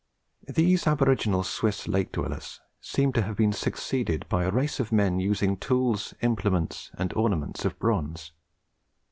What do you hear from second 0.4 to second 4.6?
These aboriginal Swiss lake dwellers seem to have been succeeded by a